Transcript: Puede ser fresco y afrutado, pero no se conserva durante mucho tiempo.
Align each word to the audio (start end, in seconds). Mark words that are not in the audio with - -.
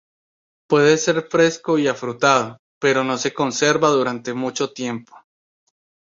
Puede 0.67 0.97
ser 0.97 1.27
fresco 1.29 1.77
y 1.77 1.87
afrutado, 1.87 2.57
pero 2.79 3.03
no 3.03 3.17
se 3.19 3.35
conserva 3.35 3.89
durante 3.89 4.33
mucho 4.33 4.73
tiempo. 4.73 5.15